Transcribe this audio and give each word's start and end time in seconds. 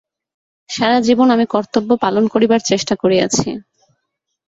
সারা 0.69 0.97
জীবন 1.01 1.27
আমি 1.29 1.45
কর্তব্য 1.45 1.89
পালন 2.01 2.23
করিবার 2.27 2.61
চেষ্টা 2.65 2.93
করিয়াছি। 2.95 3.47